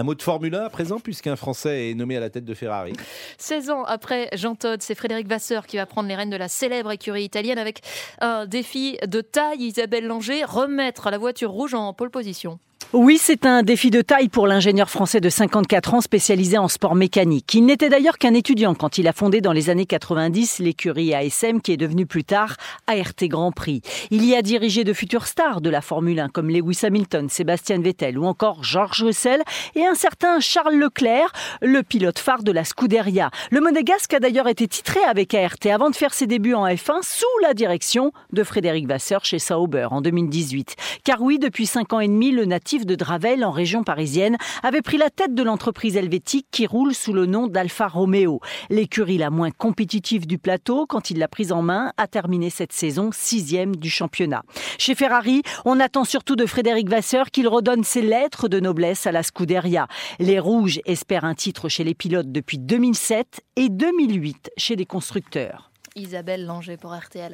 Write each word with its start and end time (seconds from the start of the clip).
Un 0.00 0.02
mot 0.02 0.14
de 0.14 0.22
Formule 0.22 0.54
1 0.54 0.64
à 0.64 0.70
présent, 0.70 0.98
puisqu'un 0.98 1.36
Français 1.36 1.90
est 1.90 1.94
nommé 1.94 2.16
à 2.16 2.20
la 2.20 2.30
tête 2.30 2.46
de 2.46 2.54
Ferrari. 2.54 2.94
16 3.36 3.68
ans 3.68 3.84
après 3.84 4.30
Jean 4.32 4.54
Todt, 4.54 4.82
c'est 4.82 4.94
Frédéric 4.94 5.28
Vasseur 5.28 5.66
qui 5.66 5.76
va 5.76 5.84
prendre 5.84 6.08
les 6.08 6.14
rênes 6.14 6.30
de 6.30 6.38
la 6.38 6.48
célèbre 6.48 6.90
écurie 6.90 7.24
italienne 7.24 7.58
avec 7.58 7.82
un 8.22 8.46
défi 8.46 8.96
de 9.06 9.20
taille. 9.20 9.60
Isabelle 9.60 10.06
Langer, 10.06 10.44
remettre 10.44 11.10
la 11.10 11.18
voiture 11.18 11.50
rouge 11.50 11.74
en 11.74 11.92
pole 11.92 12.08
position. 12.08 12.58
Oui, 12.92 13.18
c'est 13.22 13.46
un 13.46 13.62
défi 13.62 13.90
de 13.90 14.02
taille 14.02 14.28
pour 14.28 14.48
l'ingénieur 14.48 14.90
français 14.90 15.20
de 15.20 15.28
54 15.28 15.94
ans 15.94 16.00
spécialisé 16.00 16.58
en 16.58 16.66
sport 16.66 16.96
mécanique. 16.96 17.54
Il 17.54 17.64
n'était 17.64 17.88
d'ailleurs 17.88 18.18
qu'un 18.18 18.34
étudiant 18.34 18.74
quand 18.74 18.98
il 18.98 19.06
a 19.06 19.12
fondé 19.12 19.40
dans 19.40 19.52
les 19.52 19.70
années 19.70 19.86
90 19.86 20.58
l'écurie 20.58 21.14
ASM 21.14 21.60
qui 21.60 21.70
est 21.70 21.76
devenue 21.76 22.04
plus 22.04 22.24
tard 22.24 22.56
ART 22.88 23.14
Grand 23.22 23.52
Prix. 23.52 23.82
Il 24.10 24.24
y 24.24 24.34
a 24.34 24.42
dirigé 24.42 24.82
de 24.82 24.92
futures 24.92 25.28
stars 25.28 25.60
de 25.60 25.70
la 25.70 25.82
Formule 25.82 26.18
1 26.18 26.30
comme 26.30 26.50
Lewis 26.50 26.80
Hamilton, 26.82 27.28
Sébastien 27.28 27.80
Vettel 27.80 28.18
ou 28.18 28.24
encore 28.24 28.64
Georges 28.64 29.04
Russell 29.04 29.42
et 29.76 29.86
un 29.86 29.94
certain 29.94 30.40
Charles 30.40 30.74
Leclerc, 30.74 31.30
le 31.62 31.84
pilote 31.84 32.18
phare 32.18 32.42
de 32.42 32.50
la 32.50 32.64
Scuderia. 32.64 33.30
Le 33.52 33.60
monégasque 33.60 34.14
a 34.14 34.18
d'ailleurs 34.18 34.48
été 34.48 34.66
titré 34.66 34.98
avec 35.08 35.32
ART 35.32 35.64
avant 35.72 35.90
de 35.90 35.94
faire 35.96 36.12
ses 36.12 36.26
débuts 36.26 36.54
en 36.54 36.66
F1 36.66 37.02
sous 37.02 37.24
la 37.44 37.54
direction 37.54 38.10
de 38.32 38.42
Frédéric 38.42 38.88
Vasseur 38.88 39.24
chez 39.24 39.38
Sauber 39.38 39.86
en 39.92 40.00
2018. 40.00 40.74
Car 41.04 41.22
oui, 41.22 41.38
depuis 41.38 41.66
5 41.66 41.92
ans 41.92 42.00
et 42.00 42.08
demi, 42.08 42.32
le 42.32 42.46
natif 42.46 42.79
de 42.86 42.94
Dravel, 42.94 43.44
en 43.44 43.50
région 43.50 43.84
parisienne, 43.84 44.36
avait 44.62 44.82
pris 44.82 44.96
la 44.96 45.10
tête 45.10 45.34
de 45.34 45.42
l'entreprise 45.42 45.96
helvétique 45.96 46.46
qui 46.50 46.66
roule 46.66 46.94
sous 46.94 47.12
le 47.12 47.26
nom 47.26 47.46
d'Alfa 47.46 47.88
Romeo. 47.88 48.40
L'écurie 48.68 49.18
la 49.18 49.30
moins 49.30 49.50
compétitive 49.50 50.26
du 50.26 50.38
plateau, 50.38 50.86
quand 50.86 51.10
il 51.10 51.18
l'a 51.18 51.28
prise 51.28 51.52
en 51.52 51.62
main, 51.62 51.92
a 51.96 52.06
terminé 52.06 52.50
cette 52.50 52.72
saison 52.72 53.10
sixième 53.12 53.76
du 53.76 53.90
championnat. 53.90 54.42
Chez 54.78 54.94
Ferrari, 54.94 55.42
on 55.64 55.80
attend 55.80 56.04
surtout 56.04 56.36
de 56.36 56.46
Frédéric 56.46 56.88
Vasseur 56.88 57.30
qu'il 57.30 57.48
redonne 57.48 57.84
ses 57.84 58.02
lettres 58.02 58.48
de 58.48 58.60
noblesse 58.60 59.06
à 59.06 59.12
la 59.12 59.22
Scuderia. 59.22 59.86
Les 60.18 60.38
Rouges 60.38 60.80
espèrent 60.86 61.24
un 61.24 61.34
titre 61.34 61.68
chez 61.68 61.84
les 61.84 61.94
pilotes 61.94 62.32
depuis 62.32 62.58
2007 62.58 63.40
et 63.56 63.68
2008 63.68 64.50
chez 64.56 64.76
les 64.76 64.86
constructeurs. 64.86 65.70
Isabelle 65.96 66.46
Langer 66.46 66.76
pour 66.76 66.94
RTL. 66.94 67.28